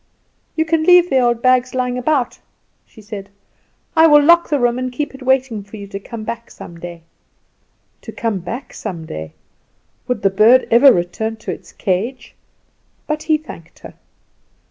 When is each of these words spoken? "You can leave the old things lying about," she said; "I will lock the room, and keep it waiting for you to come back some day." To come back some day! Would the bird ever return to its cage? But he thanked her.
"You 0.55 0.65
can 0.65 0.81
leave 0.83 1.11
the 1.11 1.19
old 1.19 1.43
things 1.43 1.75
lying 1.75 1.95
about," 1.95 2.39
she 2.87 3.03
said; 3.03 3.29
"I 3.95 4.07
will 4.07 4.23
lock 4.23 4.49
the 4.49 4.59
room, 4.59 4.79
and 4.79 4.91
keep 4.91 5.13
it 5.13 5.21
waiting 5.21 5.61
for 5.63 5.77
you 5.77 5.85
to 5.89 5.99
come 5.99 6.23
back 6.23 6.49
some 6.49 6.79
day." 6.79 7.03
To 8.01 8.11
come 8.11 8.39
back 8.39 8.73
some 8.73 9.05
day! 9.05 9.33
Would 10.07 10.23
the 10.23 10.31
bird 10.31 10.67
ever 10.71 10.91
return 10.91 11.35
to 11.35 11.51
its 11.51 11.71
cage? 11.71 12.33
But 13.05 13.21
he 13.21 13.37
thanked 13.37 13.77
her. 13.85 13.93